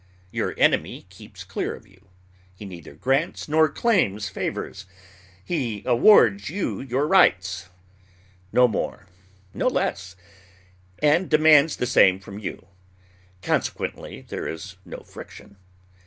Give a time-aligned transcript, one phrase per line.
[0.31, 2.07] Your enemy keeps clear of you.
[2.55, 4.87] He neither grants nor claims favors.
[5.45, 7.69] He awards you your rights,
[8.51, 9.05] no more,
[9.53, 10.15] no less,
[11.03, 12.65] and demands the same from you.
[13.43, 15.57] Consequently there is no friction.